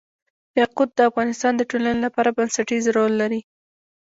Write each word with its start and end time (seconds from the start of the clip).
یاقوت 0.59 0.89
د 0.95 0.99
افغانستان 1.09 1.53
د 1.57 1.61
ټولنې 1.71 1.99
لپاره 2.05 2.35
بنسټيز 2.37 2.83
رول 2.97 3.13
لري. 3.21 3.41